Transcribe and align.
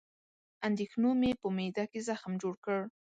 اندېښنو 0.67 1.09
مې 1.19 1.31
په 1.41 1.47
معده 1.55 1.83
کې 1.91 1.99
زخم 2.09 2.31
جوړ 2.41 2.53
کړ 2.65 2.79